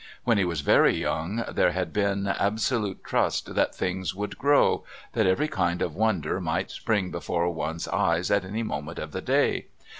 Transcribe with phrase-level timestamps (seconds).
[0.23, 5.27] When he was very young there had been absolute trust that things would grow; that
[5.27, 9.67] every kind of wonder might spring before one's eyes at any moment of the day.